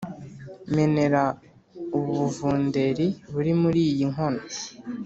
menera 0.75 1.23
ubu 1.95 2.11
buvunderi 2.19 3.07
buri 3.31 3.51
muriyi 3.61 4.03
nkono 4.11 4.41